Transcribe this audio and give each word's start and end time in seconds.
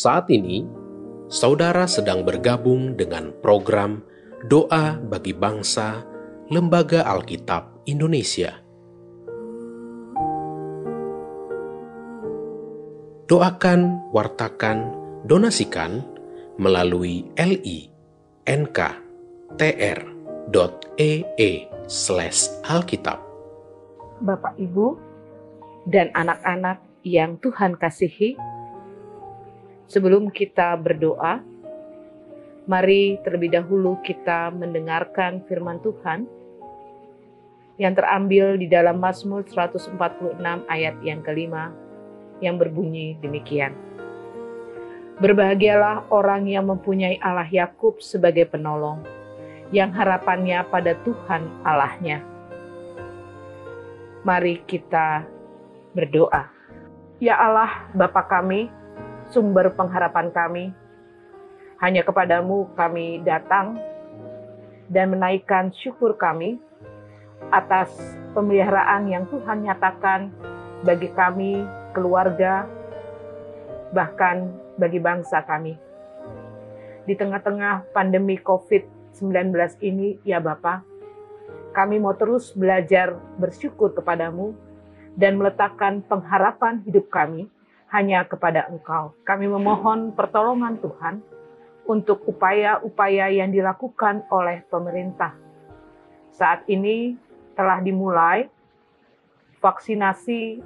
Saat 0.00 0.32
ini, 0.32 0.64
saudara 1.28 1.84
sedang 1.84 2.24
bergabung 2.24 2.96
dengan 2.96 3.36
program 3.44 4.00
Doa 4.48 4.96
bagi 4.96 5.36
Bangsa 5.36 6.00
Lembaga 6.48 7.04
Alkitab 7.04 7.84
Indonesia. 7.84 8.56
Doakan, 13.28 14.08
wartakan, 14.08 14.88
donasikan 15.28 16.00
melalui 16.56 17.28
li.nk.tr.ee 17.36 17.92
slash 21.92 22.48
alkitab. 22.64 23.20
Bapak, 24.24 24.56
Ibu, 24.56 24.96
dan 25.92 26.08
anak-anak 26.16 26.80
yang 27.04 27.36
Tuhan 27.44 27.76
kasihi, 27.76 28.40
Sebelum 29.90 30.30
kita 30.30 30.78
berdoa, 30.78 31.42
mari 32.70 33.18
terlebih 33.26 33.50
dahulu 33.50 33.98
kita 34.06 34.54
mendengarkan 34.54 35.42
firman 35.50 35.82
Tuhan 35.82 36.30
yang 37.74 37.98
terambil 37.98 38.54
di 38.54 38.70
dalam 38.70 39.02
Mazmur 39.02 39.42
146 39.42 39.98
ayat 40.70 40.94
yang 41.02 41.26
kelima 41.26 41.74
yang 42.38 42.54
berbunyi 42.54 43.18
demikian. 43.18 43.74
Berbahagialah 45.18 46.06
orang 46.14 46.46
yang 46.46 46.70
mempunyai 46.70 47.18
Allah 47.18 47.50
Yakub 47.50 47.98
sebagai 47.98 48.46
penolong, 48.46 49.02
yang 49.74 49.90
harapannya 49.90 50.70
pada 50.70 50.94
Tuhan 51.02 51.66
Allahnya. 51.66 52.22
Mari 54.22 54.62
kita 54.70 55.26
berdoa. 55.98 56.46
Ya 57.18 57.36
Allah, 57.36 57.90
Bapa 57.92 58.24
kami, 58.30 58.79
sumber 59.30 59.70
pengharapan 59.74 60.28
kami. 60.34 60.64
Hanya 61.80 62.04
kepadamu 62.04 62.68
kami 62.76 63.24
datang 63.24 63.80
dan 64.90 65.14
menaikkan 65.14 65.72
syukur 65.72 66.18
kami 66.18 66.60
atas 67.48 67.88
pemeliharaan 68.36 69.08
yang 69.08 69.24
Tuhan 69.32 69.64
nyatakan 69.64 70.28
bagi 70.84 71.08
kami, 71.16 71.64
keluarga, 71.96 72.68
bahkan 73.96 74.52
bagi 74.76 75.00
bangsa 75.00 75.40
kami. 75.48 75.78
Di 77.08 77.16
tengah-tengah 77.16 77.96
pandemi 77.96 78.36
COVID-19 78.36 79.56
ini, 79.80 80.20
ya 80.20 80.36
Bapak, 80.36 80.84
kami 81.72 81.96
mau 81.96 82.12
terus 82.12 82.52
belajar 82.52 83.16
bersyukur 83.40 83.96
kepadamu 83.96 84.52
dan 85.16 85.40
meletakkan 85.40 86.04
pengharapan 86.04 86.84
hidup 86.84 87.08
kami 87.08 87.48
hanya 87.90 88.22
kepada 88.26 88.70
Engkau. 88.70 89.14
Kami 89.26 89.50
memohon 89.50 90.14
pertolongan 90.14 90.78
Tuhan 90.78 91.22
untuk 91.90 92.22
upaya-upaya 92.30 93.34
yang 93.34 93.50
dilakukan 93.50 94.22
oleh 94.30 94.62
pemerintah. 94.70 95.34
Saat 96.30 96.64
ini 96.70 97.18
telah 97.58 97.82
dimulai 97.82 98.46
vaksinasi 99.58 100.62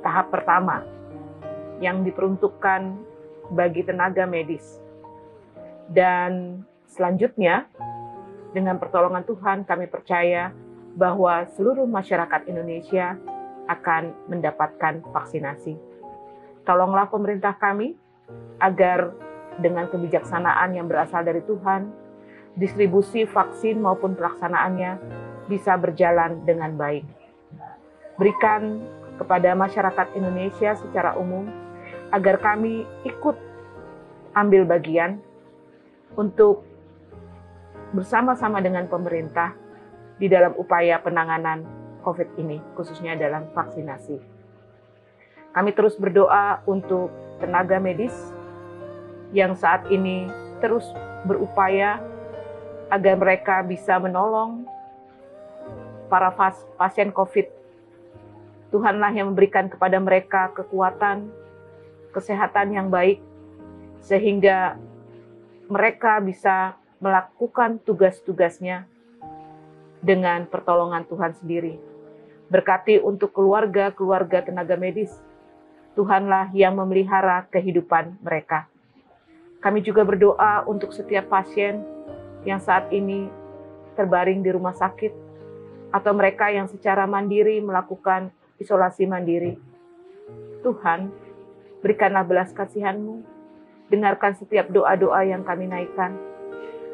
tahap 0.00 0.32
pertama 0.32 0.82
yang 1.84 2.00
diperuntukkan 2.00 2.96
bagi 3.52 3.84
tenaga 3.84 4.24
medis. 4.24 4.80
Dan 5.90 6.62
selanjutnya, 6.88 7.68
dengan 8.56 8.80
pertolongan 8.80 9.26
Tuhan, 9.28 9.58
kami 9.68 9.86
percaya 9.86 10.54
bahwa 10.96 11.46
seluruh 11.54 11.86
masyarakat 11.86 12.50
Indonesia 12.50 13.14
akan 13.70 14.26
mendapatkan 14.26 15.06
vaksinasi. 15.14 15.89
Tolonglah 16.64 17.08
pemerintah 17.08 17.56
kami 17.56 17.96
agar 18.60 19.12
dengan 19.60 19.88
kebijaksanaan 19.88 20.76
yang 20.76 20.86
berasal 20.86 21.24
dari 21.24 21.40
Tuhan, 21.44 21.90
distribusi 22.56 23.24
vaksin 23.28 23.80
maupun 23.80 24.16
pelaksanaannya 24.16 25.00
bisa 25.48 25.74
berjalan 25.76 26.44
dengan 26.46 26.76
baik. 26.76 27.04
Berikan 28.16 28.84
kepada 29.20 29.52
masyarakat 29.56 30.16
Indonesia 30.16 30.76
secara 30.76 31.16
umum 31.16 31.48
agar 32.10 32.40
kami 32.40 32.84
ikut 33.04 33.36
ambil 34.36 34.64
bagian 34.64 35.18
untuk 36.14 36.62
bersama-sama 37.90 38.62
dengan 38.62 38.86
pemerintah 38.86 39.54
di 40.20 40.30
dalam 40.30 40.54
upaya 40.54 41.00
penanganan 41.02 41.66
COVID 42.06 42.38
ini, 42.38 42.62
khususnya 42.76 43.16
dalam 43.18 43.50
vaksinasi. 43.52 44.39
Kami 45.50 45.74
terus 45.74 45.98
berdoa 45.98 46.62
untuk 46.62 47.10
tenaga 47.42 47.82
medis 47.82 48.14
yang 49.34 49.58
saat 49.58 49.82
ini 49.90 50.30
terus 50.62 50.86
berupaya 51.26 51.98
agar 52.90 53.14
mereka 53.18 53.62
bisa 53.66 53.98
menolong 53.98 54.66
para 56.10 56.30
pasien 56.78 57.14
COVID. 57.14 57.46
Tuhanlah 58.70 59.10
yang 59.10 59.34
memberikan 59.34 59.66
kepada 59.66 59.98
mereka 59.98 60.54
kekuatan, 60.54 61.30
kesehatan 62.14 62.70
yang 62.70 62.86
baik, 62.86 63.18
sehingga 64.02 64.78
mereka 65.66 66.22
bisa 66.22 66.78
melakukan 67.02 67.82
tugas-tugasnya 67.82 68.86
dengan 70.02 70.46
pertolongan 70.46 71.06
Tuhan 71.06 71.34
sendiri. 71.38 71.78
Berkati 72.50 72.98
untuk 73.02 73.34
keluarga-keluarga 73.34 74.42
tenaga 74.42 74.74
medis 74.74 75.14
Tuhanlah 75.98 76.54
yang 76.54 76.78
memelihara 76.78 77.50
kehidupan 77.50 78.22
mereka. 78.22 78.70
Kami 79.60 79.84
juga 79.84 80.06
berdoa 80.06 80.64
untuk 80.64 80.94
setiap 80.94 81.28
pasien 81.28 81.84
yang 82.48 82.62
saat 82.62 82.88
ini 82.94 83.28
terbaring 83.98 84.40
di 84.40 84.50
rumah 84.54 84.72
sakit 84.72 85.12
atau 85.90 86.12
mereka 86.14 86.48
yang 86.48 86.70
secara 86.70 87.04
mandiri 87.04 87.60
melakukan 87.60 88.30
isolasi 88.62 89.04
mandiri. 89.04 89.58
Tuhan, 90.62 91.10
berikanlah 91.82 92.24
belas 92.24 92.54
kasihan-Mu, 92.54 93.20
dengarkan 93.90 94.38
setiap 94.38 94.70
doa-doa 94.70 95.26
yang 95.26 95.42
kami 95.42 95.66
naikkan, 95.66 96.14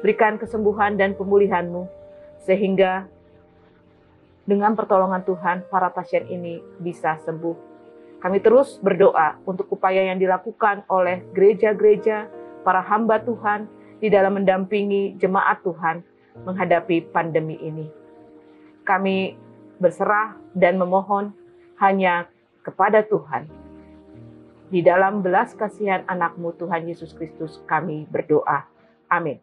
berikan 0.00 0.38
kesembuhan 0.38 0.94
dan 0.94 1.18
pemulihan-Mu, 1.18 1.84
sehingga 2.46 3.10
dengan 4.44 4.76
pertolongan 4.76 5.24
Tuhan, 5.24 5.64
para 5.72 5.88
pasien 5.88 6.28
ini 6.28 6.60
bisa 6.76 7.16
sembuh 7.24 7.73
kami 8.24 8.40
terus 8.40 8.80
berdoa 8.80 9.36
untuk 9.44 9.68
upaya 9.68 10.08
yang 10.08 10.16
dilakukan 10.16 10.88
oleh 10.88 11.20
gereja-gereja, 11.36 12.32
para 12.64 12.80
hamba 12.80 13.20
Tuhan 13.20 13.68
di 14.00 14.08
dalam 14.08 14.40
mendampingi 14.40 15.20
jemaat 15.20 15.60
Tuhan 15.60 16.00
menghadapi 16.48 17.12
pandemi 17.12 17.60
ini. 17.60 17.86
Kami 18.88 19.36
berserah 19.76 20.40
dan 20.56 20.80
memohon 20.80 21.36
hanya 21.76 22.24
kepada 22.64 23.04
Tuhan. 23.04 23.46
Di 24.72 24.80
dalam 24.80 25.20
belas 25.20 25.52
kasihan 25.52 26.02
anakmu 26.08 26.56
Tuhan 26.56 26.88
Yesus 26.88 27.12
Kristus 27.12 27.60
kami 27.68 28.08
berdoa. 28.08 28.64
Amin. 29.12 29.38